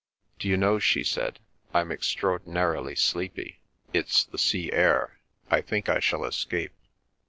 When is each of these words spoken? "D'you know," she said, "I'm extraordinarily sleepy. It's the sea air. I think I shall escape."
"D'you 0.39 0.57
know," 0.57 0.79
she 0.79 1.03
said, 1.03 1.37
"I'm 1.75 1.91
extraordinarily 1.91 2.95
sleepy. 2.95 3.59
It's 3.93 4.23
the 4.23 4.39
sea 4.39 4.71
air. 4.71 5.19
I 5.51 5.61
think 5.61 5.89
I 5.89 5.99
shall 5.99 6.25
escape." 6.25 6.73